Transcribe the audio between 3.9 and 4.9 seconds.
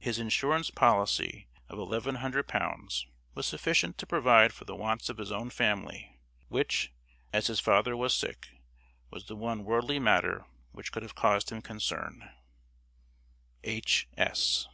to provide for the